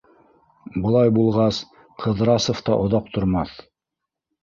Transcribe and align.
Былай 0.85 1.11
булғас, 1.19 1.61
Ҡыҙрасов 2.07 2.65
та 2.71 2.81
оҙаҡ 2.89 3.15
тормаҫ... 3.19 3.59